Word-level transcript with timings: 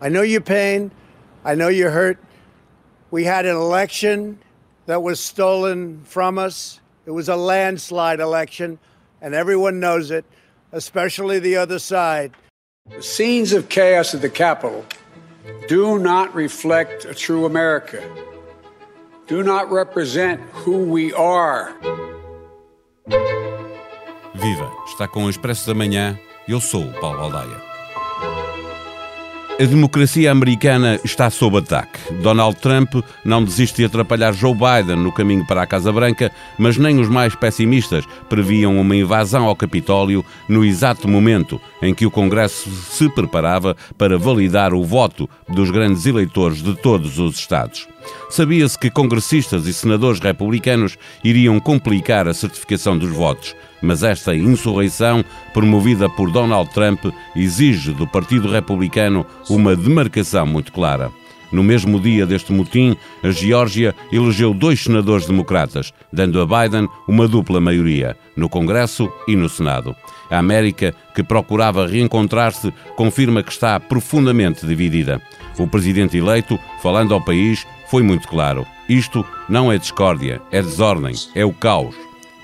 I 0.00 0.08
know 0.08 0.22
your 0.22 0.40
pain. 0.40 0.90
I 1.44 1.54
know 1.54 1.68
you're 1.68 1.90
hurt. 1.90 2.18
We 3.10 3.24
had 3.24 3.46
an 3.46 3.56
election 3.56 4.38
that 4.86 5.02
was 5.02 5.18
stolen 5.20 6.02
from 6.04 6.38
us. 6.38 6.80
It 7.06 7.10
was 7.10 7.28
a 7.28 7.36
landslide 7.36 8.20
election, 8.20 8.78
and 9.20 9.34
everyone 9.34 9.80
knows 9.80 10.10
it, 10.10 10.24
especially 10.72 11.38
the 11.38 11.56
other 11.56 11.78
side. 11.78 12.32
The 12.90 13.02
scenes 13.02 13.52
of 13.52 13.68
chaos 13.68 14.14
at 14.14 14.20
the 14.20 14.30
Capitol 14.30 14.84
do 15.68 15.98
not 15.98 16.34
reflect 16.34 17.04
a 17.04 17.14
true 17.14 17.46
America, 17.46 18.02
do 19.26 19.42
not 19.42 19.70
represent 19.70 20.40
who 20.52 20.84
we 20.84 21.12
are. 21.14 21.74
Viva! 24.34 24.70
Está 24.86 25.08
com 25.08 25.24
o 25.24 25.30
Expresso 25.30 25.66
da 25.66 25.74
Manhã. 25.74 26.18
Eu 26.46 26.60
sou 26.60 26.84
o 26.84 26.92
Paulo 27.00 27.18
Baldaia. 27.18 27.60
A 29.60 29.64
democracia 29.64 30.30
americana 30.30 31.00
está 31.04 31.28
sob 31.30 31.58
ataque. 31.58 31.98
Donald 32.22 32.56
Trump 32.60 32.94
não 33.24 33.42
desiste 33.42 33.78
de 33.78 33.86
atrapalhar 33.86 34.32
Joe 34.32 34.54
Biden 34.54 34.94
no 34.94 35.10
caminho 35.10 35.44
para 35.44 35.60
a 35.60 35.66
Casa 35.66 35.90
Branca, 35.90 36.30
mas 36.56 36.76
nem 36.76 37.00
os 37.00 37.08
mais 37.08 37.34
pessimistas 37.34 38.04
previam 38.28 38.78
uma 38.78 38.94
invasão 38.94 39.46
ao 39.46 39.56
Capitólio 39.56 40.24
no 40.48 40.64
exato 40.64 41.08
momento 41.08 41.60
em 41.82 41.92
que 41.92 42.06
o 42.06 42.10
Congresso 42.10 42.70
se 42.70 43.08
preparava 43.08 43.76
para 43.96 44.16
validar 44.16 44.72
o 44.72 44.84
voto 44.84 45.28
dos 45.48 45.72
grandes 45.72 46.06
eleitores 46.06 46.62
de 46.62 46.76
todos 46.76 47.18
os 47.18 47.36
Estados. 47.36 47.88
Sabia-se 48.30 48.78
que 48.78 48.90
congressistas 48.90 49.66
e 49.66 49.72
senadores 49.72 50.20
republicanos 50.20 50.96
iriam 51.24 51.58
complicar 51.60 52.28
a 52.28 52.34
certificação 52.34 52.96
dos 52.96 53.10
votos 53.10 53.54
mas 53.80 54.02
esta 54.02 54.34
insurreição, 54.34 55.24
promovida 55.52 56.08
por 56.08 56.30
Donald 56.30 56.70
Trump, 56.70 57.06
exige 57.34 57.92
do 57.92 58.06
Partido 58.06 58.50
Republicano 58.50 59.24
uma 59.48 59.76
demarcação 59.76 60.46
muito 60.46 60.72
clara. 60.72 61.10
No 61.50 61.62
mesmo 61.62 61.98
dia 61.98 62.26
deste 62.26 62.52
motim, 62.52 62.94
a 63.22 63.30
Geórgia 63.30 63.94
elegeu 64.12 64.52
dois 64.52 64.80
senadores 64.82 65.26
democratas, 65.26 65.94
dando 66.12 66.42
a 66.42 66.46
Biden 66.46 66.86
uma 67.08 67.26
dupla 67.26 67.58
maioria, 67.58 68.18
no 68.36 68.50
Congresso 68.50 69.10
e 69.26 69.34
no 69.34 69.48
Senado. 69.48 69.96
A 70.30 70.38
América, 70.38 70.94
que 71.14 71.22
procurava 71.22 71.86
reencontrar-se, 71.86 72.70
confirma 72.96 73.42
que 73.42 73.50
está 73.50 73.80
profundamente 73.80 74.66
dividida. 74.66 75.22
O 75.58 75.66
presidente 75.66 76.18
eleito, 76.18 76.58
falando 76.82 77.14
ao 77.14 77.24
país, 77.24 77.66
foi 77.88 78.02
muito 78.02 78.28
claro. 78.28 78.66
Isto 78.88 79.24
não 79.48 79.72
é 79.72 79.78
discórdia, 79.78 80.40
é 80.52 80.62
desordem, 80.62 81.14
é 81.34 81.44
o 81.44 81.52
caos. 81.52 81.94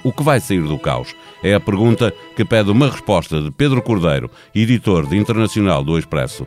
O 0.03 0.12
que 0.12 0.23
vai 0.23 0.41
sair 0.41 0.62
do 0.62 0.78
caos? 0.78 1.14
É 1.42 1.55
a 1.55 1.61
pergunta 1.61 2.12
que 2.34 2.45
pede 2.45 2.70
uma 2.70 2.91
resposta 2.91 3.41
de 3.41 3.50
Pedro 3.50 3.83
Cordeiro, 3.83 4.31
editor 4.55 5.06
de 5.06 5.17
Internacional 5.17 5.84
do 5.84 5.98
Expresso. 5.98 6.47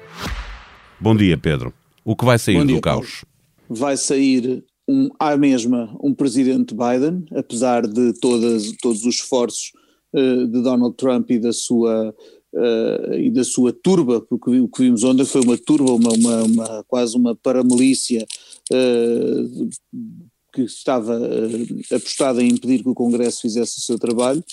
Bom 0.99 1.15
dia, 1.15 1.37
Pedro. 1.37 1.73
O 2.03 2.15
que 2.15 2.25
vai 2.25 2.39
sair 2.39 2.65
dia, 2.65 2.75
do 2.75 2.81
caos? 2.81 3.23
Vai 3.69 3.97
sair 3.97 4.63
um, 4.87 5.09
à 5.19 5.37
mesma 5.37 5.95
um 6.01 6.13
presidente 6.13 6.73
Biden, 6.73 7.25
apesar 7.35 7.85
de 7.85 8.13
todas, 8.13 8.71
todos 8.81 9.05
os 9.05 9.15
esforços 9.15 9.71
uh, 10.13 10.47
de 10.47 10.61
Donald 10.61 10.95
Trump 10.95 11.29
e 11.29 11.39
da 11.39 11.53
sua 11.53 12.13
uh, 12.53 13.13
e 13.13 13.29
da 13.29 13.43
sua 13.43 13.71
turba, 13.73 14.21
porque 14.21 14.59
o 14.59 14.67
que 14.67 14.83
vimos 14.83 15.03
ontem 15.03 15.25
foi 15.25 15.41
uma 15.41 15.57
turba, 15.57 15.91
uma, 15.91 16.11
uma, 16.11 16.43
uma 16.43 16.83
quase 16.87 17.15
uma 17.15 17.35
paramilícia 17.35 18.25
uh, 18.71 19.69
que 20.53 20.61
estava 20.63 21.19
uh, 21.19 21.95
apostada 21.95 22.41
em 22.41 22.49
impedir 22.49 22.83
que 22.83 22.89
o 22.89 22.95
Congresso 22.95 23.41
fizesse 23.41 23.77
o 23.79 23.81
seu 23.81 23.99
trabalho. 23.99 24.43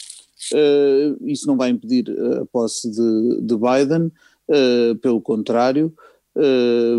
Uh, 0.53 1.27
isso 1.27 1.47
não 1.47 1.57
vai 1.57 1.71
impedir 1.71 2.05
a 2.41 2.47
posse 2.47 2.91
de, 2.91 3.41
de 3.41 3.57
Biden, 3.57 4.13
pelo 5.01 5.23
contrário, 5.23 5.91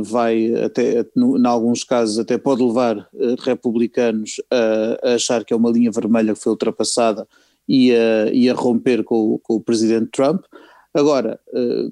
vai 0.03 0.51
até, 0.63 1.05
em 1.15 1.45
alguns 1.45 1.83
casos, 1.83 2.17
até 2.17 2.39
pode 2.39 2.63
levar 2.63 3.07
republicanos 3.43 4.41
a, 4.49 5.11
a, 5.11 5.13
achar 5.13 5.45
que 5.45 5.53
é 5.53 5.55
uma 5.55 5.69
linha 5.69 5.91
vermelha 5.91 6.33
que 6.33 6.39
foi 6.39 6.51
ultrapassada 6.51 7.27
e 7.69 7.91
a, 7.93 8.33
e 8.33 8.49
a 8.49 8.55
romper 8.55 9.03
com, 9.03 9.37
com 9.43 9.55
o 9.57 9.61
presidente 9.61 10.09
Trump. 10.11 10.43
Agora, 10.91 11.39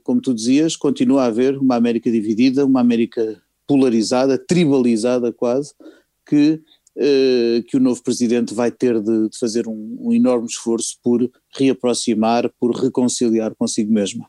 como 0.04 0.20
tu 0.20 0.34
dizias, 0.34 0.76
continua 0.76 1.24
a 1.24 1.26
haver 1.28 1.56
uma 1.60 1.76
América 1.76 2.10
dividida, 2.10 2.66
uma 2.66 2.80
América 2.80 3.40
polarizada, 3.68 4.38
tribalizada 4.38 5.32
quase, 5.32 5.74
que 6.26 6.62
eh, 6.96 7.64
que 7.68 7.76
o 7.76 7.80
novo 7.80 8.04
presidente 8.04 8.54
vai 8.54 8.70
ter 8.70 9.02
de, 9.02 9.30
de 9.30 9.38
fazer 9.40 9.68
um, 9.68 9.98
um, 10.00 10.14
enorme 10.14 10.46
esforço 10.46 10.96
por 11.04 11.28
reaproximar, 11.58 12.48
por 12.60 12.70
reconciliar 12.76 13.56
consigo 13.56 13.92
mesma. 13.92 14.28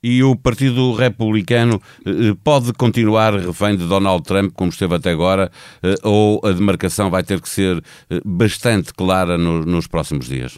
E 0.00 0.22
o 0.22 0.36
Partido 0.36 0.92
Republicano 0.92 1.82
eh, 2.06 2.36
pode 2.44 2.72
continuar 2.74 3.34
refém 3.34 3.76
de 3.76 3.88
Donald 3.88 4.22
Trump, 4.22 4.52
como 4.54 4.70
esteve 4.70 4.94
até 4.94 5.10
agora, 5.10 5.50
eh, 5.82 5.96
ou 6.04 6.40
a 6.44 6.52
demarcação 6.52 7.10
vai 7.10 7.24
ter 7.24 7.40
que 7.40 7.48
ser 7.48 7.82
bastante 8.24 8.94
clara 8.94 9.36
no, 9.36 9.64
nos 9.64 9.88
próximos 9.88 10.28
dias? 10.28 10.56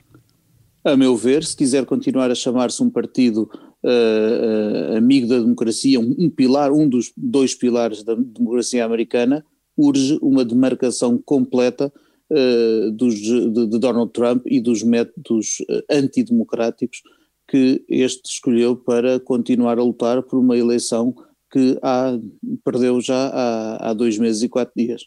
A 0.84 0.94
meu 0.94 1.16
ver, 1.16 1.42
se 1.42 1.56
quiser 1.56 1.86
continuar 1.86 2.30
a 2.30 2.34
chamar-se 2.34 2.82
um 2.82 2.90
partido 2.90 3.48
uh, 3.86 4.96
amigo 4.96 5.28
da 5.28 5.38
democracia, 5.38 6.00
um, 6.00 6.14
um, 6.18 6.30
pilar, 6.30 6.72
um 6.72 6.88
dos 6.88 7.12
dois 7.16 7.54
pilares 7.54 8.02
da 8.02 8.14
democracia 8.14 8.84
americana, 8.84 9.44
urge 9.76 10.18
uma 10.20 10.44
demarcação 10.44 11.16
completa 11.18 11.92
uh, 12.30 12.90
dos, 12.90 13.14
de, 13.14 13.50
de, 13.50 13.78
Donald 13.78 14.12
Trump 14.12 14.44
e 14.46 14.60
dos 14.60 14.82
métodos 14.82 15.58
antidemocráticos 15.90 17.02
que 17.48 17.84
este 17.88 18.28
escolheu 18.28 18.74
para 18.74 19.20
continuar 19.20 19.78
a 19.78 19.82
lutar 19.82 20.22
por 20.22 20.38
uma 20.38 20.56
eleição 20.56 21.14
que 21.52 21.78
há, 21.80 22.18
perdeu 22.64 23.00
já 23.00 23.28
há, 23.28 23.90
há 23.90 23.92
dois 23.92 24.18
meses 24.18 24.42
e 24.42 24.48
quatro 24.48 24.74
dias. 24.76 25.02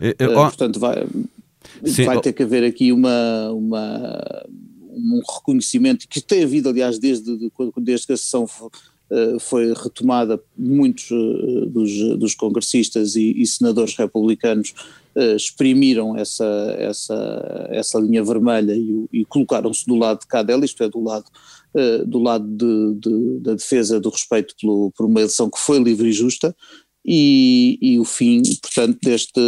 Uh, 0.00 0.32
portanto, 0.32 0.78
vai, 0.78 1.04
Sim, 1.84 2.04
vai 2.04 2.20
ter 2.20 2.32
que 2.32 2.42
haver 2.42 2.64
aqui 2.64 2.92
uma, 2.92 3.50
uma, 3.50 4.46
um 5.02 5.20
reconhecimento 5.34 6.06
que 6.08 6.20
tem 6.20 6.44
havido, 6.44 6.68
aliás, 6.68 6.98
desde, 6.98 7.50
desde 7.78 8.06
que 8.06 8.12
a 8.12 8.16
sessão 8.16 8.46
eh, 9.10 9.38
foi 9.40 9.72
retomada, 9.74 10.40
muitos 10.56 11.10
eh, 11.10 11.66
dos, 11.66 12.16
dos 12.16 12.34
congressistas 12.34 13.16
e, 13.16 13.42
e, 13.42 13.44
senadores 13.44 13.96
republicanos 13.96 14.72
uh, 15.16 15.34
exprimiram 15.34 16.16
essa, 16.16 16.44
essa, 16.78 17.68
essa 17.70 17.98
linha 17.98 18.22
vermelha 18.22 18.72
e, 18.72 19.06
e 19.12 19.24
colocaram-se 19.24 19.84
do 19.84 19.96
lado 19.96 20.20
de 20.20 20.28
cá 20.28 20.44
dela, 20.44 20.64
isto 20.64 20.84
é, 20.84 20.88
do 20.88 21.00
lado, 21.00 21.24
do 22.06 22.18
lado 22.18 22.46
de, 22.46 22.94
de, 23.00 23.40
da 23.40 23.54
defesa 23.54 24.00
do 24.00 24.10
respeito 24.10 24.54
pelo, 24.60 24.92
por 24.92 25.06
uma 25.06 25.20
eleição 25.20 25.50
que 25.50 25.58
foi 25.58 25.80
livre 25.80 26.08
e 26.08 26.12
justa, 26.12 26.54
e, 27.04 27.78
e 27.80 27.98
o 27.98 28.04
fim, 28.04 28.42
portanto, 28.62 28.98
deste, 29.02 29.40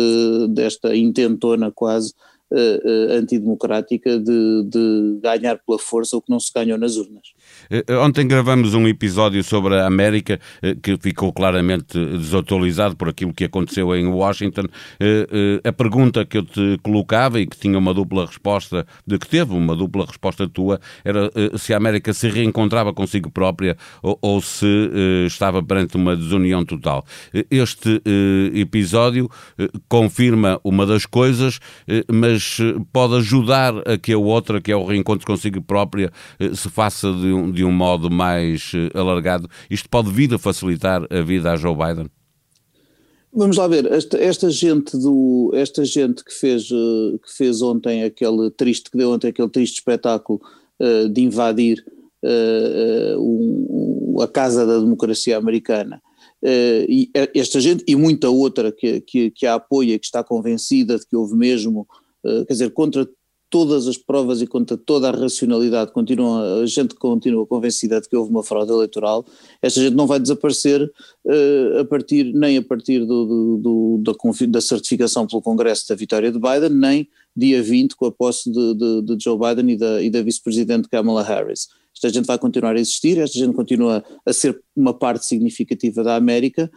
desta 0.50 0.96
intentona 0.96 1.70
quase 1.70 2.12
uh, 2.52 3.12
antidemocrática 3.12 4.18
de, 4.18 4.64
de, 4.68 5.20
ganhar 5.22 5.58
pela 5.58 5.78
força 5.78 6.16
o 6.16 6.22
que 6.22 6.30
não 6.30 6.38
se 6.38 6.52
ganhou 6.54 6.78
nas 6.78 6.96
urnas. 6.96 7.32
Eh, 7.70 7.84
ontem 7.96 8.26
gravamos 8.26 8.74
um 8.74 8.86
episódio 8.86 9.42
sobre 9.42 9.76
a 9.76 9.86
América 9.86 10.38
que 10.82 10.96
ficou 10.98 11.32
claramente 11.32 11.98
desatualizado 11.98 12.96
por 12.96 13.08
aquilo 13.08 13.32
que 13.32 13.44
aconteceu 13.44 13.94
em 13.94 14.06
Washington. 14.06 14.64
A 15.64 15.72
pergunta 15.72 16.24
que 16.24 16.38
eu 16.38 16.44
te 16.44 16.78
colocava 16.82 17.40
e 17.40 17.46
que 17.46 17.56
tinha 17.56 17.78
uma 17.78 17.94
dupla 17.94 18.26
resposta, 18.26 18.86
de 19.06 19.18
que 19.18 19.28
teve 19.28 19.52
uma 19.52 19.74
dupla 19.74 20.06
resposta 20.06 20.48
tua, 20.48 20.80
era 21.04 21.30
se 21.56 21.72
a 21.72 21.76
América 21.76 22.12
se 22.12 22.28
reencontrava 22.28 22.92
consigo 22.92 23.30
própria 23.30 23.76
ou, 24.02 24.18
ou 24.20 24.40
se 24.40 24.66
estava 25.26 25.62
perante 25.62 25.96
uma 25.96 26.16
desunião 26.16 26.64
total. 26.64 27.04
Este 27.50 28.02
episódio 28.54 29.28
confirma 29.88 30.60
uma 30.64 30.86
das 30.86 31.06
coisas, 31.06 31.58
mas 32.10 32.41
mas 32.42 32.58
eh, 32.60 32.74
pode 32.92 33.14
ajudar 33.16 33.74
a 33.88 33.96
que 33.96 34.12
a 34.12 34.18
outra, 34.18 34.60
que 34.60 34.72
é 34.72 34.76
o 34.76 34.84
reencontro 34.84 35.26
consigo 35.26 35.62
própria, 35.62 36.10
eh, 36.38 36.54
se 36.54 36.68
faça 36.68 37.12
de 37.12 37.32
um, 37.32 37.50
de 37.50 37.64
um 37.64 37.70
modo 37.70 38.10
mais 38.10 38.72
eh, 38.74 38.90
alargado. 38.98 39.48
Isto 39.70 39.88
pode 39.88 40.10
vir 40.10 40.34
a 40.34 40.38
facilitar 40.38 41.06
a 41.10 41.22
vida 41.22 41.52
a 41.52 41.56
Joe 41.56 41.74
Biden? 41.74 42.08
Vamos 43.34 43.56
lá 43.56 43.66
ver, 43.66 43.90
esta, 43.90 44.18
esta, 44.18 44.50
gente 44.50 44.94
do, 44.96 45.52
esta 45.54 45.86
gente 45.86 46.22
que 46.22 46.34
fez, 46.34 46.64
que 46.68 47.34
fez 47.34 47.62
ontem 47.62 48.04
aquele 48.04 48.50
triste, 48.50 48.90
que 48.90 48.98
deu 48.98 49.10
ontem 49.10 49.28
aquele 49.28 49.48
triste 49.48 49.76
espetáculo 49.76 50.38
uh, 50.78 51.08
de 51.08 51.22
invadir 51.22 51.82
uh, 52.22 54.20
a 54.20 54.28
casa 54.28 54.66
da 54.66 54.78
democracia 54.78 55.38
americana, 55.38 56.02
uh, 56.42 56.84
e 56.86 57.10
esta 57.34 57.58
gente 57.58 57.82
e 57.88 57.96
muita 57.96 58.28
outra 58.28 58.70
que, 58.70 59.00
que, 59.00 59.30
que 59.30 59.46
a 59.46 59.54
apoia, 59.54 59.98
que 59.98 60.04
está 60.04 60.22
convencida 60.22 60.98
de 60.98 61.06
que 61.06 61.16
houve 61.16 61.34
mesmo 61.34 61.88
quer 62.22 62.52
dizer, 62.52 62.70
contra 62.70 63.08
todas 63.52 63.86
as 63.86 63.98
provas 63.98 64.40
e 64.40 64.46
contra 64.46 64.78
toda 64.78 65.10
a 65.10 65.12
racionalidade, 65.12 65.92
continua, 65.92 66.62
a 66.62 66.66
gente 66.66 66.94
continua 66.94 67.46
convencida 67.46 68.00
de 68.00 68.08
que 68.08 68.16
houve 68.16 68.30
uma 68.30 68.42
fraude 68.42 68.72
eleitoral, 68.72 69.26
esta 69.60 69.78
gente 69.78 69.94
não 69.94 70.06
vai 70.06 70.18
desaparecer 70.18 70.82
uh, 70.82 71.78
a 71.80 71.84
partir, 71.84 72.32
nem 72.32 72.56
a 72.56 72.62
partir 72.62 73.00
do, 73.00 73.26
do, 73.26 73.58
do, 73.58 73.98
da, 74.02 74.12
da, 74.48 74.60
certificação 74.62 75.26
pelo 75.26 75.42
Congresso 75.42 75.86
da 75.86 75.94
vitória 75.94 76.32
de 76.32 76.38
Biden, 76.38 76.70
nem 76.70 77.06
dia 77.36 77.62
20 77.62 77.94
com 77.94 78.06
a 78.06 78.10
posse 78.10 78.50
de, 78.50 78.74
de, 78.74 79.02
de 79.02 79.22
Joe 79.22 79.38
Biden 79.38 79.74
e 79.74 79.76
da, 79.76 80.02
e 80.02 80.08
da 80.08 80.22
vice-presidente 80.22 80.88
Kamala 80.88 81.22
Harris. 81.22 81.68
Esta 81.94 82.08
gente 82.08 82.24
vai 82.24 82.38
continuar 82.38 82.74
a 82.74 82.80
existir, 82.80 83.18
esta 83.18 83.38
gente 83.38 83.52
continua 83.54 84.02
a 84.24 84.32
ser 84.32 84.58
uma 84.74 84.94
parte 84.94 85.26
significativa 85.26 86.02
da 86.02 86.16
América 86.16 86.70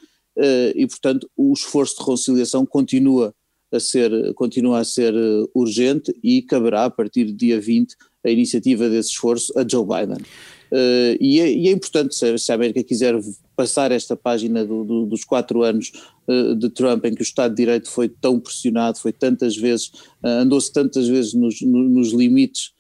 e, 0.76 0.86
portanto, 0.86 1.30
o 1.38 1.54
esforço 1.54 1.94
de 1.96 2.02
reconciliação 2.02 2.66
continua 2.66 3.34
a 3.76 3.80
ser, 3.80 4.34
continua 4.34 4.80
a 4.80 4.84
ser 4.84 5.14
urgente 5.54 6.14
e 6.24 6.42
caberá, 6.42 6.86
a 6.86 6.90
partir 6.90 7.26
do 7.26 7.34
dia 7.34 7.60
20, 7.60 7.96
a 8.26 8.30
iniciativa 8.30 8.90
desse 8.90 9.10
esforço 9.10 9.54
a 9.58 9.66
Joe 9.68 9.86
Biden. 9.86 10.26
Uh, 10.72 11.16
e, 11.20 11.40
é, 11.40 11.52
e, 11.52 11.68
é, 11.68 11.72
importante, 11.72 12.16
se, 12.16 12.38
se, 12.38 12.52
a 12.52 12.56
América 12.56 12.84
quiser 12.84 13.16
passar 13.56 13.92
esta 13.92 14.16
página 14.16 14.66
do, 14.66 14.84
do, 14.84 15.06
dos 15.06 15.24
quatro 15.24 15.64
anos 15.64 15.92
uh, 16.28 16.56
de 16.56 16.70
Trump, 16.70 17.06
em 17.06 17.14
que 17.14 17.22
o 17.22 17.24
Estado 17.24 17.52
de 17.52 17.58
Direito 17.58 17.90
foi 17.90 18.10
tão 18.10 18.40
pressionado, 18.40 19.00
foi 19.00 19.14
tantas 19.14 19.56
vezes, 19.56 19.88
uh, 20.24 20.42
andou-se 20.42 20.72
tantas 20.74 21.08
vezes 21.08 21.34
nos, 21.34 21.62
nos 21.62 22.12
limites 22.12 22.74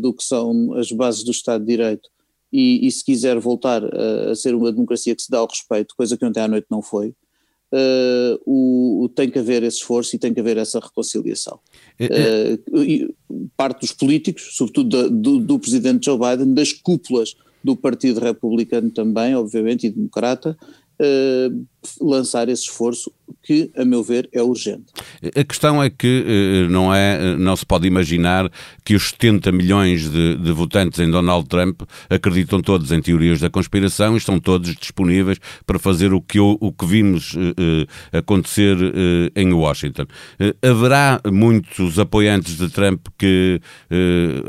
do 0.00 0.14
que 0.14 0.24
são 0.24 0.72
as 0.72 0.90
bases 0.90 1.22
do 1.22 1.30
Estado 1.30 1.60
de 1.60 1.66
Direito, 1.66 2.08
e, 2.50 2.86
e 2.86 2.90
se 2.90 3.04
quiser 3.04 3.38
voltar 3.38 3.82
a 3.84 4.34
ser 4.34 4.54
uma 4.54 4.72
democracia 4.72 5.14
que 5.14 5.20
se 5.20 5.30
dá 5.30 5.36
ao 5.36 5.46
respeito, 5.46 5.94
coisa 5.94 6.16
que 6.16 6.24
ontem 6.24 6.40
à 6.40 6.48
noite 6.48 6.66
não 6.70 6.80
foi, 6.80 7.14
Uh, 7.70 8.40
o, 8.46 9.04
o, 9.04 9.08
tem 9.10 9.30
que 9.30 9.38
haver 9.38 9.62
esse 9.62 9.76
esforço 9.78 10.16
e 10.16 10.18
tem 10.18 10.32
que 10.32 10.40
haver 10.40 10.56
essa 10.56 10.80
reconciliação. 10.80 11.60
Uh, 12.00 13.14
parte 13.56 13.80
dos 13.80 13.92
políticos, 13.92 14.50
sobretudo 14.52 15.10
do, 15.10 15.38
do, 15.38 15.58
presidente 15.58 16.06
Joe 16.06 16.18
Biden, 16.18 16.54
das 16.54 16.72
cúpulas 16.72 17.36
do 17.62 17.76
Partido 17.76 18.20
Republicano 18.20 18.90
também, 18.90 19.34
obviamente, 19.34 19.86
e 19.86 19.90
democrata, 19.90 20.56
uh, 20.98 21.66
lançar 22.00 22.48
esse 22.48 22.62
esforço 22.62 23.12
que, 23.48 23.70
a 23.78 23.82
meu 23.82 24.02
ver, 24.02 24.28
é 24.30 24.42
urgente. 24.42 24.92
A 25.34 25.42
questão 25.42 25.82
é 25.82 25.88
que 25.88 26.22
eh, 26.26 26.68
não, 26.68 26.94
é, 26.94 27.34
não 27.34 27.56
se 27.56 27.64
pode 27.64 27.86
imaginar 27.86 28.52
que 28.84 28.94
os 28.94 29.08
70 29.08 29.50
milhões 29.52 30.10
de, 30.10 30.36
de, 30.36 30.52
votantes 30.52 30.98
em 30.98 31.10
Donald 31.10 31.48
Trump 31.48 31.80
acreditam 32.10 32.60
todos 32.60 32.92
em 32.92 33.00
teorias 33.00 33.40
da 33.40 33.48
conspiração 33.48 34.12
e 34.12 34.18
estão 34.18 34.38
todos 34.38 34.74
disponíveis 34.74 35.38
para 35.64 35.78
fazer 35.78 36.12
o 36.12 36.20
que, 36.20 36.38
o 36.38 36.70
que 36.70 36.84
vimos 36.84 37.32
uh, 37.32 38.18
acontecer 38.18 38.76
em 39.34 39.50
Washington. 39.54 40.04
Haverá 40.62 41.18
muitos 41.32 41.98
apoiantes 41.98 42.58
de 42.58 42.68
Trump 42.68 43.06
que 43.16 43.60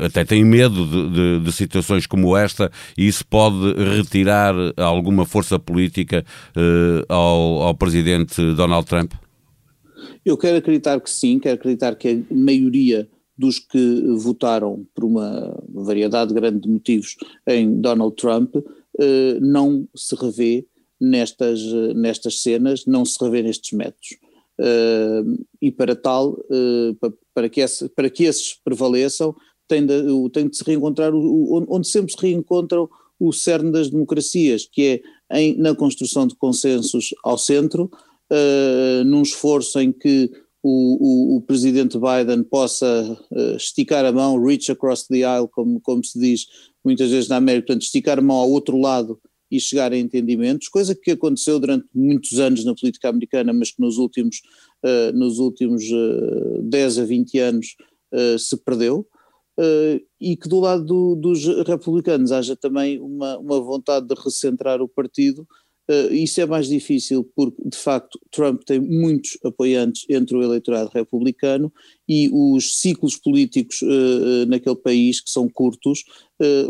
até 0.04 0.24
têm 0.24 0.44
medo 0.44 0.86
de, 0.86 1.10
de, 1.10 1.44
de, 1.44 1.52
situações 1.52 2.06
como 2.06 2.36
esta 2.36 2.70
e 2.98 3.06
isso 3.06 3.24
pode 3.26 3.74
retirar 3.96 4.54
alguma 4.76 5.24
força 5.24 5.58
política 5.58 6.24
ao, 7.08 7.62
ao 7.62 7.74
presidente 7.74 8.42
Donald 8.54 8.86
Trump? 8.86 8.89
Eu 10.24 10.36
quero 10.36 10.58
acreditar 10.58 11.00
que 11.00 11.10
sim, 11.10 11.38
quero 11.38 11.56
acreditar 11.56 11.94
que 11.96 12.08
a 12.30 12.34
maioria 12.34 13.08
dos 13.36 13.58
que 13.58 14.02
votaram 14.18 14.86
por 14.94 15.04
uma 15.04 15.62
variedade 15.68 16.34
grande 16.34 16.60
de 16.60 16.68
motivos 16.68 17.16
em 17.46 17.80
Donald 17.80 18.14
Trump 18.16 18.54
eh, 18.98 19.38
não 19.40 19.88
se 19.96 20.14
revê 20.14 20.66
nestas, 21.00 21.60
nestas 21.94 22.42
cenas, 22.42 22.84
não 22.86 23.04
se 23.04 23.16
revê 23.22 23.42
nestes 23.42 23.72
métodos. 23.72 24.18
Eh, 24.58 25.22
e 25.62 25.70
para 25.70 25.96
tal, 25.96 26.38
eh, 26.50 27.08
para, 27.32 27.48
que 27.48 27.62
esse, 27.62 27.88
para 27.88 28.10
que 28.10 28.24
esses 28.24 28.54
prevaleçam, 28.62 29.34
tem 29.66 29.86
de, 29.86 30.02
tem 30.32 30.48
de 30.48 30.56
se 30.56 30.64
reencontrar 30.64 31.12
onde 31.14 31.88
sempre 31.88 32.12
se 32.12 32.18
reencontram 32.20 32.88
o 33.18 33.32
cerne 33.32 33.70
das 33.70 33.88
democracias, 33.88 34.66
que 34.70 35.02
é 35.30 35.38
em, 35.38 35.56
na 35.56 35.74
construção 35.74 36.26
de 36.26 36.34
consensos 36.34 37.14
ao 37.22 37.38
centro, 37.38 37.90
uh, 38.30 39.04
num 39.04 39.22
esforço 39.22 39.80
em 39.80 39.92
que 39.92 40.30
o, 40.62 41.34
o, 41.34 41.36
o 41.36 41.40
presidente 41.40 41.98
Biden 41.98 42.42
possa 42.42 43.18
uh, 43.30 43.56
esticar 43.56 44.04
a 44.04 44.12
mão, 44.12 44.42
reach 44.42 44.70
across 44.70 45.06
the 45.06 45.24
aisle, 45.24 45.48
como, 45.48 45.80
como 45.80 46.04
se 46.04 46.18
diz 46.18 46.46
muitas 46.84 47.10
vezes 47.10 47.28
na 47.28 47.36
América, 47.36 47.68
portanto, 47.68 47.82
esticar 47.82 48.18
a 48.18 48.22
mão 48.22 48.36
ao 48.36 48.50
outro 48.50 48.78
lado 48.78 49.20
e 49.50 49.58
chegar 49.58 49.92
a 49.92 49.96
entendimentos, 49.96 50.68
coisa 50.68 50.94
que 50.94 51.10
aconteceu 51.10 51.58
durante 51.58 51.86
muitos 51.92 52.38
anos 52.38 52.64
na 52.64 52.74
política 52.74 53.08
americana, 53.08 53.52
mas 53.52 53.72
que 53.72 53.80
nos 53.80 53.98
últimos, 53.98 54.40
uh, 54.84 55.16
nos 55.16 55.38
últimos 55.38 55.82
uh, 55.90 56.62
10 56.62 56.98
a 56.98 57.04
20 57.04 57.38
anos 57.38 57.76
uh, 58.12 58.38
se 58.38 58.56
perdeu 58.58 59.06
uh, 59.58 60.00
e 60.20 60.36
que 60.36 60.48
do 60.48 60.60
lado 60.60 60.84
do, 60.84 61.14
dos 61.16 61.44
republicanos 61.66 62.32
haja 62.32 62.54
também 62.54 63.00
uma, 63.00 63.38
uma 63.38 63.60
vontade 63.60 64.06
de 64.06 64.14
recentrar 64.14 64.80
o 64.80 64.88
partido. 64.88 65.46
Uh, 65.90 66.14
isso 66.14 66.40
é 66.40 66.46
mais 66.46 66.68
difícil 66.68 67.28
porque, 67.34 67.60
de 67.68 67.76
facto, 67.76 68.16
Trump 68.30 68.62
tem 68.62 68.78
muitos 68.78 69.36
apoiantes 69.44 70.06
entre 70.08 70.36
o 70.36 70.42
eleitorado 70.42 70.88
republicano 70.94 71.72
e 72.08 72.30
os 72.32 72.80
ciclos 72.80 73.16
políticos 73.16 73.82
uh, 73.82 74.46
naquele 74.46 74.76
país, 74.76 75.20
que 75.20 75.30
são 75.30 75.48
curtos, 75.48 76.04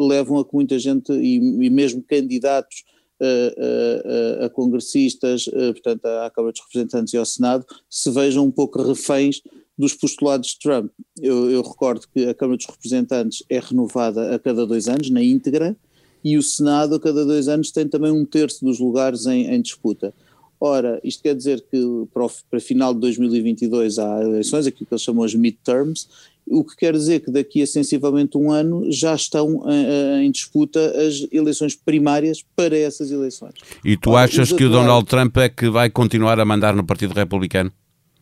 levam 0.00 0.38
a 0.38 0.44
que 0.44 0.52
muita 0.52 0.78
gente, 0.80 1.12
e, 1.12 1.36
e 1.36 1.70
mesmo 1.70 2.02
candidatos 2.02 2.82
a, 3.22 4.42
a, 4.42 4.46
a, 4.46 4.50
congressistas, 4.50 5.44
portanto 5.44 6.06
à 6.06 6.28
Câmara 6.28 6.52
dos 6.52 6.60
Representantes 6.62 7.14
e 7.14 7.16
ao 7.16 7.24
Senado, 7.24 7.64
se 7.88 8.10
vejam 8.10 8.44
um 8.44 8.50
pouco 8.50 8.82
reféns 8.82 9.40
dos 9.78 9.94
postulados 9.94 10.48
de 10.48 10.58
Trump. 10.58 10.90
Eu, 11.20 11.48
eu, 11.50 11.62
recordo 11.62 12.06
que 12.12 12.26
a 12.26 12.34
Câmara 12.34 12.56
dos 12.56 12.66
Representantes 12.66 13.44
é 13.48 13.60
renovada 13.60 14.34
a 14.34 14.38
cada 14.40 14.66
dois 14.66 14.88
anos, 14.88 15.08
na 15.08 15.22
íntegra, 15.22 15.76
e 16.22 16.36
o 16.36 16.42
Senado 16.42 16.94
a 16.94 17.00
cada 17.00 17.24
dois 17.24 17.48
anos 17.48 17.70
tem 17.70 17.86
também 17.86 18.10
um 18.10 18.24
terço 18.24 18.64
dos 18.64 18.78
lugares 18.78 19.26
em, 19.26 19.52
em 19.52 19.60
disputa. 19.60 20.14
Ora, 20.60 21.00
isto 21.02 21.22
quer 21.22 21.34
dizer 21.34 21.64
que 21.70 21.78
para, 22.12 22.26
o, 22.26 22.30
para 22.50 22.60
final 22.60 22.92
de 22.92 23.00
2022 23.00 23.98
há 23.98 24.22
eleições, 24.22 24.66
aquilo 24.66 24.86
que 24.86 24.92
eles 24.92 25.02
chamam 25.02 25.24
as 25.24 25.34
midterms, 25.34 26.06
o 26.46 26.62
que 26.64 26.76
quer 26.76 26.92
dizer 26.92 27.20
que 27.20 27.30
daqui 27.30 27.62
a 27.62 27.66
sensivelmente 27.66 28.36
um 28.36 28.50
ano 28.50 28.90
já 28.92 29.14
estão 29.14 29.60
uh, 29.60 30.20
em 30.20 30.30
disputa 30.30 30.80
as 31.00 31.26
eleições 31.32 31.74
primárias 31.74 32.44
para 32.54 32.76
essas 32.76 33.10
eleições. 33.10 33.54
E 33.84 33.96
tu 33.96 34.10
Ora, 34.10 34.24
achas 34.24 34.52
que 34.52 34.64
o 34.64 34.68
Donald 34.68 35.06
Trump 35.06 35.36
é 35.38 35.48
que 35.48 35.70
vai 35.70 35.88
continuar 35.88 36.38
a 36.38 36.44
mandar 36.44 36.74
no 36.74 36.84
Partido 36.84 37.14
Republicano? 37.14 37.72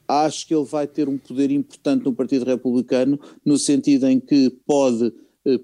acho 0.09 0.47
que 0.47 0.55
ele 0.55 0.65
vai 0.65 0.87
ter 0.87 1.07
um 1.07 1.19
poder 1.19 1.51
importante 1.51 2.05
no 2.05 2.15
Partido 2.15 2.47
Republicano, 2.47 3.21
no 3.45 3.59
sentido 3.59 4.09
em 4.09 4.19
que 4.19 4.51
pode 4.67 5.07
eh, 5.07 5.13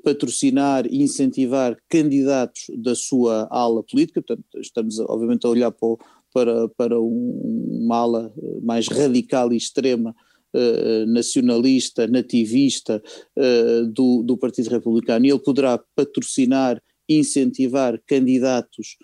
patrocinar 0.02 0.86
e 0.86 1.02
incentivar 1.02 1.76
candidatos 1.88 2.66
da 2.76 2.94
sua 2.94 3.46
ala 3.50 3.82
política, 3.82 4.22
portanto, 4.22 4.46
estamos 4.60 4.98
obviamente 5.00 5.46
a 5.46 5.50
olhar 5.50 5.70
para, 5.70 5.96
para, 6.32 6.68
para 6.70 7.00
um, 7.00 7.80
uma 7.84 7.96
ala 7.96 8.34
eh, 8.36 8.60
mais 8.62 8.88
radical 8.88 9.52
e 9.52 9.56
extrema, 9.56 10.14
eh, 10.54 11.04
nacionalista, 11.06 12.06
nativista 12.06 13.02
do, 13.92 14.22
do 14.22 14.36
Partido 14.38 14.70
Republicano, 14.70 15.26
e 15.26 15.30
ele 15.30 15.38
poderá 15.40 15.78
patrocinar 15.96 16.80
incentivar 17.06 18.00
candidatos 18.06 18.96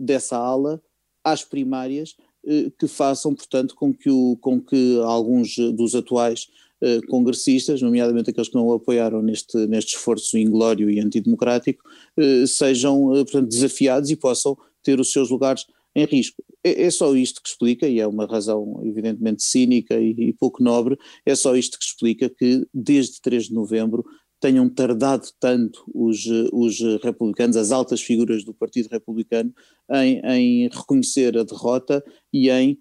dessa 0.00 0.38
ala 0.38 0.80
às 1.22 1.44
primárias, 1.44 2.14
eh, 2.44 2.72
que 2.78 2.88
façam, 2.88 3.34
portanto, 3.34 3.74
com 3.74 3.94
que, 3.94 4.10
o, 4.10 4.36
com 4.40 4.60
que 4.60 4.98
alguns 5.04 5.56
dos 5.56 5.94
atuais 5.94 6.48
eh, 6.82 7.00
congressistas, 7.08 7.80
nomeadamente 7.80 8.30
aqueles 8.30 8.48
que 8.48 8.54
não 8.56 8.66
o 8.66 8.72
apoiaram 8.72 9.22
neste, 9.22 9.56
neste 9.66 9.96
esforço 9.96 10.36
inglório 10.36 10.90
e 10.90 11.00
antidemocrático, 11.00 11.82
eh, 12.18 12.44
sejam, 12.46 13.08
portanto, 13.08 13.48
desafiados 13.48 14.10
e 14.10 14.16
possam 14.16 14.56
ter 14.82 14.98
os 14.98 15.12
seus 15.12 15.30
lugares 15.30 15.64
em 15.94 16.04
risco. 16.04 16.42
É, 16.64 16.84
é, 16.84 16.90
só 16.90 17.14
isto 17.14 17.40
que 17.42 17.48
explica, 17.48 17.86
e 17.86 18.00
é 18.00 18.06
uma 18.06 18.26
razão 18.26 18.80
evidentemente 18.84 19.42
cínica 19.42 19.98
e, 20.00 20.10
e, 20.10 20.32
pouco 20.32 20.62
nobre, 20.62 20.98
é 21.24 21.34
só 21.34 21.54
isto 21.56 21.78
que 21.78 21.84
explica 21.84 22.28
que 22.28 22.66
desde 22.72 23.20
3 23.20 23.44
de 23.44 23.54
novembro 23.54 24.04
tenham 24.40 24.68
tardado 24.68 25.28
tanto 25.38 25.84
os, 25.94 26.26
os 26.52 26.80
republicanos, 27.00 27.56
as 27.56 27.70
altas 27.70 28.00
figuras 28.00 28.44
do 28.44 28.52
Partido 28.52 28.88
Republicano, 28.88 29.54
em, 29.92 30.20
em 30.24 30.68
reconhecer 30.68 31.38
a 31.38 31.44
derrota 31.44 32.02
e 32.32 32.50
em 32.50 32.76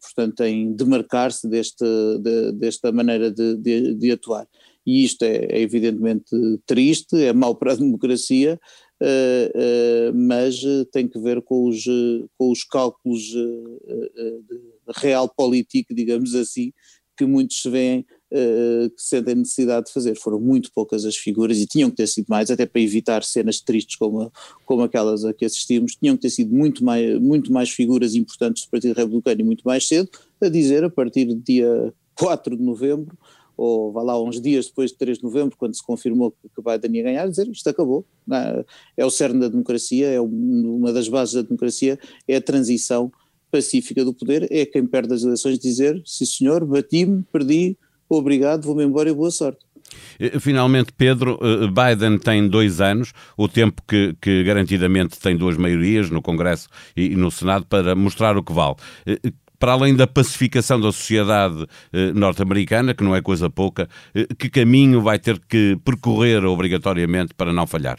portanto, 0.00 0.42
em 0.42 0.72
demarcar-se 0.72 1.48
deste, 1.48 1.84
de, 2.20 2.52
desta 2.52 2.92
maneira 2.92 3.30
de, 3.30 3.56
de, 3.56 3.94
de, 3.94 4.12
atuar. 4.12 4.46
E 4.86 5.04
isto 5.04 5.22
é, 5.22 5.46
é, 5.50 5.60
evidentemente 5.60 6.30
triste, 6.64 7.16
é 7.16 7.32
mau 7.32 7.54
para 7.54 7.72
a 7.72 7.76
democracia, 7.76 8.58
uh, 9.02 10.12
mas 10.14 10.60
tem 10.92 11.08
que 11.08 11.18
ver 11.18 11.42
com 11.42 11.68
os, 11.68 11.84
com 12.36 12.50
os 12.50 12.64
cálculos 12.64 13.22
de 13.22 14.92
real 14.96 15.28
político, 15.28 15.94
digamos 15.94 16.34
assim, 16.34 16.72
que 17.16 17.26
muitos 17.26 17.60
se 17.60 17.68
veem 17.68 18.00
uh, 18.00 18.17
que 18.30 19.02
sentem 19.02 19.34
necessidade 19.34 19.86
de 19.86 19.92
fazer. 19.92 20.16
Foram 20.16 20.40
muito 20.40 20.70
poucas 20.72 21.04
as 21.04 21.16
figuras 21.16 21.58
e 21.58 21.66
tinham 21.66 21.90
que 21.90 21.96
ter 21.96 22.06
sido 22.06 22.26
mais, 22.28 22.50
até 22.50 22.66
para 22.66 22.80
evitar 22.80 23.24
cenas 23.24 23.60
tristes 23.60 23.96
como, 23.96 24.32
como 24.66 24.82
aquelas 24.82 25.24
a 25.24 25.32
que 25.32 25.44
assistimos, 25.44 25.94
tinham 25.94 26.16
que 26.16 26.22
ter 26.22 26.30
sido 26.30 26.54
muito 26.54 26.84
mais, 26.84 27.18
muito 27.20 27.52
mais 27.52 27.70
figuras 27.70 28.14
importantes 28.14 28.64
do 28.64 28.70
Partido 28.70 28.94
Republicano 28.94 29.40
e 29.40 29.44
muito 29.44 29.62
mais 29.64 29.86
cedo, 29.86 30.08
a 30.40 30.48
dizer 30.48 30.84
a 30.84 30.90
partir 30.90 31.24
do 31.24 31.36
dia 31.36 31.92
4 32.14 32.56
de 32.56 32.62
novembro, 32.62 33.16
ou 33.56 33.90
vá 33.90 34.02
lá 34.02 34.22
uns 34.22 34.40
dias 34.40 34.66
depois 34.66 34.92
de 34.92 34.98
3 34.98 35.18
de 35.18 35.24
novembro, 35.24 35.56
quando 35.58 35.74
se 35.74 35.82
confirmou 35.82 36.30
que, 36.30 36.62
Biden 36.62 36.96
ia 36.96 37.02
ganhar, 37.02 37.28
dizer 37.28 37.48
isto 37.48 37.68
acabou. 37.68 38.04
É 38.96 39.04
o 39.04 39.10
cerne 39.10 39.40
da 39.40 39.48
democracia, 39.48 40.06
é 40.06 40.20
uma 40.20 40.92
das 40.92 41.08
bases 41.08 41.34
da 41.34 41.42
democracia, 41.42 41.98
é 42.28 42.36
a 42.36 42.40
transição 42.40 43.10
pacífica 43.50 44.04
do 44.04 44.14
poder, 44.14 44.46
é 44.52 44.64
quem 44.66 44.86
perde 44.86 45.14
as 45.14 45.22
eleições 45.22 45.58
dizer, 45.58 46.00
sim 46.04 46.24
senhor, 46.24 46.64
bati-me, 46.64 47.24
perdi, 47.32 47.76
obrigado, 48.16 48.64
vou-me 48.64 48.84
embora 48.84 49.10
e 49.10 49.14
boa 49.14 49.30
sorte. 49.30 49.68
Eh, 50.18 50.38
finalmente, 50.38 50.92
Pedro, 50.92 51.38
eh, 51.40 51.66
Biden 51.66 52.18
tem 52.18 52.48
dois 52.48 52.80
anos, 52.80 53.12
o 53.36 53.48
tempo 53.48 53.82
que, 53.86 54.14
que 54.20 54.44
garantidamente 54.44 55.18
tem 55.18 55.36
duas 55.36 55.56
maiorias 55.56 56.10
no 56.10 56.22
Congresso 56.22 56.68
e 56.96 57.10
no 57.10 57.30
Senado 57.30 57.66
para 57.66 57.94
mostrar 57.94 58.36
o 58.36 58.42
que 58.42 58.52
vale 58.52 58.76
eh, 59.06 59.18
para 59.58 59.72
além 59.72 59.96
da 59.96 60.06
pacificação 60.06 60.80
da 60.80 60.92
sociedade 60.92 61.66
norte-americana, 62.14 62.94
que 62.94 63.02
não 63.02 63.16
é 63.16 63.20
coisa 63.20 63.50
pouca, 63.50 63.88
que 64.38 64.48
caminho 64.48 65.02
vai 65.02 65.18
ter 65.18 65.36
que 65.48 65.76
percorrer 65.84 66.44
obrigatoriamente 66.44 67.34
para 67.34 67.52
não 67.52 67.66
falhar? 67.66 67.98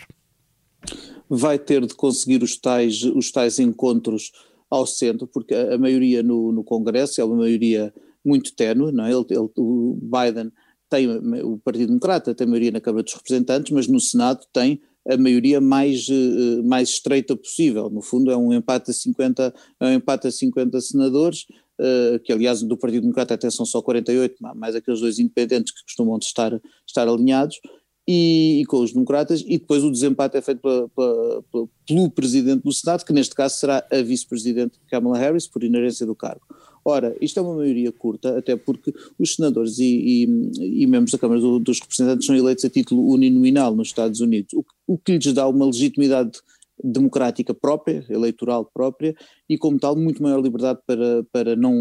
Vai 1.29 1.59
ter 1.59 1.85
de 1.85 1.93
conseguir 1.93 2.41
os 2.43 2.55
tais, 2.55 3.03
os 3.03 3.29
tais 3.29 3.59
encontros 3.59 4.31
ao 4.69 4.85
centro, 4.87 5.27
porque 5.27 5.53
a, 5.53 5.77
maioria 5.77 6.23
no, 6.23 6.53
no, 6.53 6.63
Congresso 6.63 7.19
é 7.19 7.25
uma 7.25 7.35
maioria 7.35 7.93
muito 8.25 8.55
ténue, 8.55 8.91
não 8.91 9.05
é? 9.05 9.11
Ele, 9.11 9.25
ele, 9.29 9.49
o 9.57 9.97
Biden 10.01 10.51
tem 10.89 11.07
o 11.43 11.57
Partido 11.59 11.87
Democrata 11.87 12.33
tem 12.33 12.47
maioria 12.47 12.71
na 12.71 12.81
Câmara 12.81 13.03
dos 13.03 13.13
Representantes, 13.13 13.71
mas 13.71 13.87
no 13.87 13.99
Senado 13.99 14.45
tem 14.51 14.81
a 15.07 15.17
maioria 15.17 15.61
mais, 15.61 16.07
eh, 16.09 16.61
mais 16.63 16.89
estreita 16.89 17.35
possível. 17.35 17.89
No 17.89 18.01
fundo, 18.01 18.31
é 18.31 18.37
um 18.37 18.53
empate 18.53 18.91
a 18.91 18.93
50, 18.93 19.53
é 19.79 19.85
um 19.85 19.93
empate 19.93 20.27
a 20.27 20.31
50 20.31 20.81
senadores, 20.81 21.45
uh, 21.79 22.19
que 22.23 22.33
aliás 22.33 22.61
do 22.61 22.77
Partido 22.77 23.01
Democrata 23.01 23.33
até 23.33 23.49
são 23.49 23.65
só 23.65 23.81
48, 23.81 24.35
mais 24.55 24.75
aqueles 24.75 24.99
dois 24.99 25.17
independentes 25.17 25.73
que 25.73 25.83
costumam 25.83 26.17
estar, 26.17 26.59
estar 26.87 27.07
alinhados, 27.07 27.59
e, 28.07 28.61
e, 28.61 28.65
com 28.65 28.79
os 28.79 28.91
democratas, 28.91 29.41
e 29.45 29.59
depois 29.59 29.83
o 29.83 29.91
desempate 29.91 30.35
é 30.35 30.41
feito 30.41 30.61
pela, 30.61 30.89
pela, 30.89 31.43
pela, 31.43 31.69
pelo 31.87 32.09
presidente 32.09 32.63
do 32.63 32.73
Senado, 32.73 33.05
que 33.05 33.13
neste 33.13 33.35
caso 33.35 33.57
será 33.57 33.85
a 33.91 34.01
vice-presidente 34.01 34.79
Kamala 34.89 35.17
Harris, 35.17 35.47
por 35.47 35.63
inerência 35.63 36.07
do 36.07 36.15
cargo. 36.15 36.41
Ora, 36.89 37.15
isto 37.21 37.39
é 37.39 37.43
uma 37.43 37.53
maioria 37.53 37.91
curta, 37.91 38.35
até 38.35 38.55
porque 38.55 38.91
os 39.19 39.35
senadores 39.35 39.77
e, 39.77 40.25
e, 40.25 40.81
e 40.81 40.87
membros 40.87 41.11
da 41.11 41.19
Câmara 41.19 41.39
do, 41.39 41.59
dos 41.59 41.79
Representantes 41.79 42.25
são 42.25 42.35
eleitos 42.35 42.65
a 42.65 42.69
título 42.69 43.07
uninominal 43.13 43.75
nos 43.75 43.89
Estados 43.89 44.19
Unidos, 44.21 44.53
o, 44.53 44.65
o 44.87 44.97
que 44.97 45.13
lhes 45.17 45.31
dá 45.31 45.47
uma 45.47 45.67
legitimidade 45.67 46.39
democrática 46.83 47.53
própria, 47.53 48.03
eleitoral 48.09 48.65
própria, 48.73 49.15
e 49.47 49.55
como 49.55 49.77
tal 49.79 49.95
muito 49.95 50.23
maior 50.23 50.41
liberdade 50.41 50.79
para, 50.87 51.23
para, 51.31 51.55
não, 51.55 51.75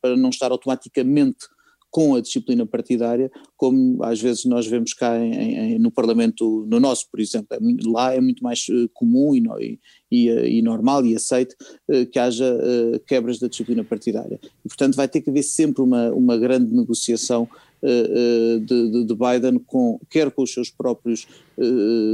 para 0.00 0.16
não 0.16 0.30
estar 0.30 0.50
automaticamente 0.50 1.46
com 1.90 2.14
a 2.14 2.20
disciplina 2.20 2.66
partidária, 2.66 3.30
como 3.56 4.02
às 4.04 4.20
vezes 4.20 4.44
nós 4.44 4.66
vemos 4.66 4.92
cá 4.92 5.18
em, 5.18 5.74
em, 5.74 5.78
no 5.78 5.90
Parlamento, 5.90 6.66
no 6.68 6.78
nosso, 6.78 7.06
por 7.10 7.20
exemplo. 7.20 7.48
É, 7.52 7.58
lá 7.86 8.14
é 8.14 8.20
muito 8.20 8.42
mais 8.42 8.66
uh, 8.68 8.88
comum 8.92 9.34
e, 9.34 9.78
e, 10.10 10.28
e, 10.28 10.62
normal 10.62 11.06
e 11.06 11.16
aceito 11.16 11.54
uh, 11.88 12.04
que 12.06 12.18
haja 12.18 12.54
uh, 12.54 13.00
quebras 13.06 13.38
da 13.38 13.48
disciplina 13.48 13.82
partidária. 13.82 14.38
E, 14.64 14.68
portanto, 14.68 14.94
vai 14.94 15.08
ter 15.08 15.22
que 15.22 15.30
haver 15.30 15.42
sempre 15.42 15.82
uma, 15.82 16.10
uma 16.12 16.36
grande 16.36 16.74
negociação 16.74 17.48
de, 17.82 18.90
de, 18.90 19.04
de, 19.04 19.14
Biden, 19.14 19.60
com, 19.64 20.00
quer 20.10 20.30
com 20.32 20.42
os 20.42 20.52
seus 20.52 20.70
próprios 20.70 21.28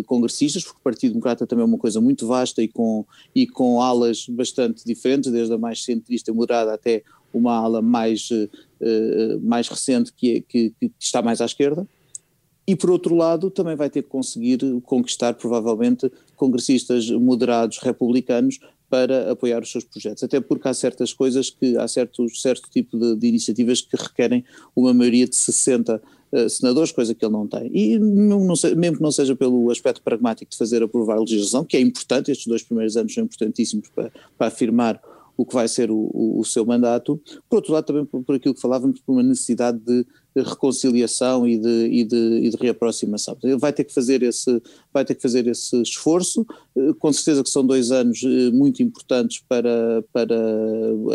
congressistas, 0.07 0.65
porque 0.65 0.79
o 0.79 0.83
Partido 0.83 1.13
Democrata 1.13 1.47
também 1.47 1.63
é 1.63 1.67
uma 1.67 1.79
coisa 1.79 1.99
muito 1.99 2.27
vasta 2.27 2.61
e 2.63 2.69
com, 2.69 3.07
e 3.35 3.47
com 3.47 3.81
alas 3.81 4.27
bastante 4.29 4.85
diferentes, 4.85 5.31
desde 5.31 5.55
a 5.55 5.57
mais 5.57 5.83
centrista 5.83 6.31
e 6.31 6.35
moderada 6.35 6.75
até 6.75 7.03
uma 7.33 7.57
ala 7.57 7.81
mais, 7.81 8.31
uh, 8.31 8.49
mais 9.43 9.69
recente 9.69 10.13
que, 10.13 10.37
é, 10.37 10.41
que, 10.41 10.73
que, 10.81 10.93
está 10.99 11.23
mais 11.23 11.41
à 11.41 11.47
esquerda, 11.47 11.87
e 12.67 12.77
por 12.77 12.91
outro 12.91 13.15
lado 13.15 13.51
também 13.51 13.75
vai 13.75 13.91
ter 13.91 14.03
que 14.03 14.09
conseguir 14.09 14.59
conquistar 14.83 15.35
provavelmente 15.35 16.11
congressistas 16.37 17.11
moderados 17.11 17.79
republicanos 17.79 18.59
para 18.93 19.33
apoiar 19.33 19.63
os 19.63 19.73
seus 19.73 19.85
projetos, 19.85 20.23
até 20.23 20.39
porque 20.39 20.69
há 20.69 20.75
certas 20.75 21.15
coisas 21.15 21.49
que, 21.49 21.79
há 21.79 21.89
certo, 21.89 22.29
certo 22.29 22.69
tipo 22.71 22.99
de, 22.99 23.17
de 23.17 23.27
iniciativas 23.27 23.81
que 23.81 23.97
requerem 23.97 24.45
uma 24.77 24.93
maioria 24.93 25.27
de 25.27 25.35
60 25.35 26.03
uh, 26.31 26.51
senadores, 26.51 26.93
coisa 26.93 27.15
que 27.15 27.25
ele 27.25 27.33
não 27.33 27.47
tem. 27.47 27.71
E 27.73 27.99
não 27.99 28.55
mesmo 28.77 28.99
que 28.99 29.03
não 29.03 29.11
seja 29.11 29.35
pelo 29.35 29.71
aspecto 29.71 30.03
pragmático 30.03 30.51
de 30.51 30.59
fazer 30.59 30.83
aprovar 30.83 31.17
a 31.17 31.21
legislação, 31.21 31.65
que 31.65 31.79
é 31.79 31.81
importante, 31.81 32.31
estes 32.31 32.47
dois 32.47 32.63
primeiros 32.63 32.95
anos 32.95 33.15
são 33.15 33.25
importantíssimos 33.25 33.89
para, 33.89 34.13
para 34.37 34.49
afirmar 34.49 35.01
o 35.43 35.45
que 35.45 35.55
vai 35.55 35.67
ser 35.67 35.91
o, 35.91 36.09
o, 36.15 36.39
o, 36.39 36.45
seu 36.45 36.65
mandato. 36.65 37.21
Por 37.51 37.57
outro 37.57 37.73
lado, 37.73 37.85
também 37.85 38.05
por, 38.05 38.23
por, 38.23 38.37
aquilo 38.37 38.55
que 38.55 38.61
falávamos, 38.61 39.01
por 39.01 39.13
uma 39.13 39.25
necessidade 39.25 39.79
de, 39.81 40.07
reconciliação 40.37 41.47
e 41.47 41.59
de, 41.59 41.87
e, 41.89 42.05
de, 42.05 42.17
e 42.17 42.49
de, 42.49 42.57
reaproximação. 42.57 43.37
Ele 43.43 43.59
vai 43.59 43.73
ter 43.73 43.83
que 43.83 43.93
fazer 43.93 44.23
esse, 44.23 44.63
vai 44.93 45.05
ter 45.05 45.17
que 45.17 45.21
fazer 45.21 45.49
esse 45.49 45.83
esforço. 45.83 46.47
Eh, 46.77 46.93
com 46.99 47.13
certeza 47.13 47.43
que 47.43 47.51
são 47.51 47.67
dois 47.67 47.91
anos 47.91 48.23
eh, 48.23 48.51
muito 48.53 48.83
importantes 48.85 49.43
para, 49.49 50.03
para, 50.13 50.37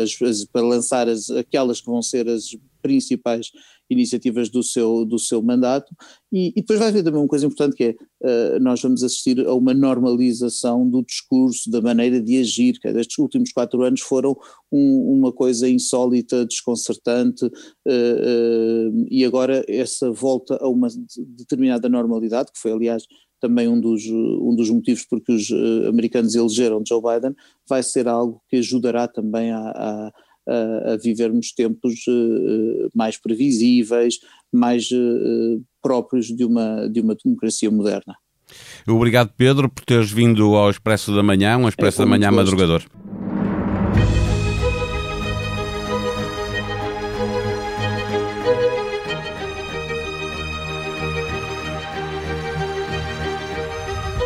as, 0.03 0.43
para 0.45 0.61
lançar 0.61 1.07
as, 1.07 1.31
aquelas 1.31 1.79
que 1.79 1.87
vão 1.87 2.01
ser 2.01 2.27
as 2.27 2.55
principais 2.87 3.51
iniciativas 3.89 4.49
do 4.49 4.63
seu, 4.63 5.05
do 5.05 5.19
seu 5.19 5.41
mandato, 5.41 5.93
e, 6.31 6.49
e 6.49 6.61
depois 6.61 6.79
vai 6.79 6.89
haver 6.89 7.03
também 7.03 7.21
uma 7.21 7.27
coisa 7.27 7.45
importante 7.45 7.75
que 7.75 7.83
é, 7.83 8.55
uh, 8.55 8.59
nós 8.59 8.81
vamos 8.81 9.03
assistir 9.03 9.45
a 9.45 9.53
uma 9.53 9.73
normalização 9.73 10.89
do 10.89 11.03
discurso, 11.03 11.69
da 11.69 11.81
maneira 11.81 12.21
de 12.21 12.37
agir, 12.37 12.79
que 12.79 12.87
é, 12.87 12.99
estes 12.99 13.17
últimos 13.17 13.51
quatro 13.51 13.81
anos 13.83 14.01
foram 14.01 14.35
um, 14.71 15.17
uma 15.17 15.31
coisa 15.31 15.69
insólita, 15.69 16.45
desconcertante, 16.45 17.45
uh, 17.45 17.49
uh, 17.89 19.05
e 19.09 19.23
agora 19.25 19.63
essa 19.67 20.11
volta 20.11 20.57
a 20.61 20.67
uma 20.67 20.87
determinada 21.35 21.87
normalidade, 21.89 22.51
que 22.51 22.59
foi 22.59 22.71
aliás 22.71 23.03
também 23.39 23.67
um 23.67 23.79
dos, 23.79 24.03
um 24.07 24.55
dos 24.55 24.69
motivos 24.69 25.05
porque 25.05 25.31
os 25.31 25.51
americanos 25.87 26.33
elegeram 26.33 26.83
Joe 26.85 26.99
Biden, 26.99 27.35
vai 27.69 27.83
ser 27.83 28.07
algo 28.07 28.41
que 28.49 28.57
ajudará 28.57 29.07
também 29.07 29.51
a, 29.51 29.59
a 29.59 30.11
a, 30.47 30.93
a 30.93 30.97
vivermos 30.97 31.51
tempos 31.51 31.93
uh, 32.07 32.89
mais 32.95 33.17
previsíveis, 33.17 34.19
mais 34.51 34.89
uh, 34.91 35.61
próprios 35.81 36.27
de 36.27 36.45
uma, 36.45 36.87
de 36.87 37.01
uma 37.01 37.15
democracia 37.15 37.69
moderna. 37.69 38.15
Obrigado, 38.87 39.31
Pedro, 39.35 39.69
por 39.69 39.83
teres 39.83 40.09
vindo 40.09 40.55
ao 40.55 40.69
Expresso 40.69 41.13
da 41.13 41.21
Manhã, 41.21 41.57
um 41.57 41.67
Expresso 41.67 42.01
é 42.01 42.05
da 42.05 42.09
Manhã 42.09 42.31
madrugador. 42.31 42.83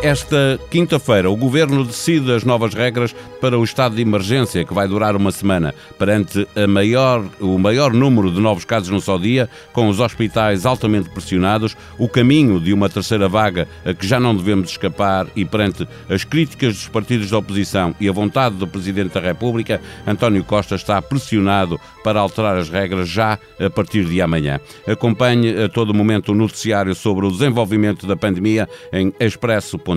Esta 0.02 0.58
quinta-feira, 0.68 1.30
o 1.30 1.36
Governo 1.36 1.84
decide 1.84 2.32
as 2.32 2.42
novas 2.42 2.74
regras 2.74 3.14
para 3.40 3.56
o 3.56 3.62
estado 3.62 3.94
de 3.94 4.02
emergência, 4.02 4.64
que 4.64 4.74
vai 4.74 4.88
durar 4.88 5.14
uma 5.14 5.30
semana, 5.30 5.72
perante 5.96 6.44
maior, 6.68 7.24
o 7.38 7.56
maior 7.56 7.92
número 7.92 8.28
de 8.28 8.40
novos 8.40 8.64
casos 8.64 8.88
num 8.88 9.00
só 9.00 9.16
dia, 9.16 9.48
com 9.72 9.88
os 9.88 10.00
hospitais 10.00 10.66
altamente 10.66 11.08
pressionados, 11.08 11.76
o 11.96 12.08
caminho 12.08 12.58
de 12.58 12.72
uma 12.72 12.88
terceira 12.88 13.28
vaga 13.28 13.68
a 13.84 13.94
que 13.94 14.04
já 14.04 14.18
não 14.18 14.34
devemos 14.34 14.70
escapar 14.70 15.28
e 15.36 15.44
perante 15.44 15.86
as 16.10 16.24
críticas 16.24 16.74
dos 16.74 16.88
partidos 16.88 17.30
da 17.30 17.38
oposição 17.38 17.94
e 18.00 18.08
a 18.08 18.12
vontade 18.12 18.56
do 18.56 18.66
Presidente 18.66 19.14
da 19.14 19.20
República, 19.20 19.80
António 20.04 20.42
Costa 20.42 20.74
está 20.74 21.00
pressionado 21.00 21.80
para 22.02 22.18
alterar 22.18 22.56
as 22.56 22.68
regras 22.68 23.08
já 23.08 23.38
a 23.60 23.70
partir 23.70 24.04
de 24.04 24.20
amanhã. 24.20 24.58
Acompanhe 24.84 25.62
a 25.62 25.68
todo 25.68 25.94
momento 25.94 26.32
o 26.32 26.34
noticiário 26.34 26.92
sobre 26.92 27.24
o 27.24 27.30
desenvolvimento 27.30 28.04
da 28.04 28.16
pandemia 28.16 28.68
em 28.92 29.14
expresso.com 29.20 29.91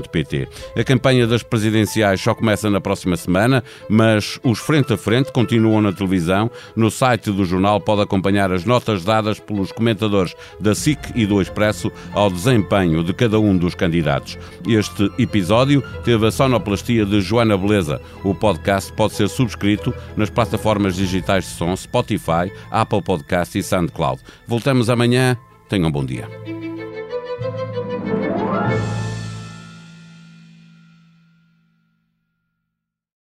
a 0.75 0.83
campanha 0.83 1.25
das 1.25 1.43
presidenciais 1.43 2.21
só 2.21 2.33
começa 2.33 2.69
na 2.69 2.81
próxima 2.81 3.15
semana, 3.15 3.63
mas 3.89 4.39
os 4.43 4.59
frente 4.59 4.93
a 4.93 4.97
frente 4.97 5.31
continuam 5.31 5.81
na 5.81 5.93
televisão. 5.93 6.49
No 6.75 6.91
site 6.91 7.31
do 7.31 7.45
jornal 7.45 7.79
pode 7.79 8.01
acompanhar 8.01 8.51
as 8.51 8.65
notas 8.65 9.03
dadas 9.03 9.39
pelos 9.39 9.71
comentadores 9.71 10.35
da 10.59 10.75
SIC 10.75 10.99
e 11.15 11.25
do 11.25 11.41
Expresso 11.41 11.91
ao 12.13 12.29
desempenho 12.29 13.03
de 13.03 13.13
cada 13.13 13.39
um 13.39 13.55
dos 13.55 13.75
candidatos. 13.75 14.37
Este 14.67 15.11
episódio 15.17 15.83
teve 16.03 16.27
a 16.27 16.31
sonoplastia 16.31 17.05
de 17.05 17.21
Joana 17.21 17.57
Beleza. 17.57 18.01
O 18.23 18.33
podcast 18.35 18.91
pode 18.93 19.13
ser 19.13 19.29
subscrito 19.29 19.93
nas 20.17 20.29
plataformas 20.29 20.95
digitais 20.95 21.45
de 21.45 21.51
som 21.51 21.75
Spotify, 21.75 22.51
Apple 22.71 23.01
Podcast 23.01 23.57
e 23.57 23.63
SoundCloud. 23.63 24.21
Voltamos 24.47 24.89
amanhã. 24.89 25.37
Tenham 25.69 25.89
um 25.89 25.91
bom 25.91 26.05
dia. 26.05 26.74